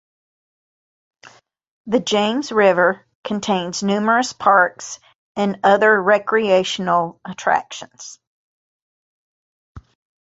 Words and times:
The 1.85 1.99
James 1.99 2.51
River 2.51 3.05
contains 3.23 3.83
numerous 3.83 4.33
parks 4.33 4.99
and 5.35 5.59
other 5.63 6.01
recreational 6.01 7.21
attractions. 7.23 8.17